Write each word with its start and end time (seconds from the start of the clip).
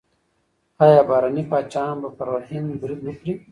ایا 0.85 1.01
بهرني 1.09 1.43
پاچاهان 1.49 1.97
به 2.01 2.09
پر 2.17 2.29
هند 2.49 2.69
برید 2.81 2.99
وکړي؟ 3.03 3.33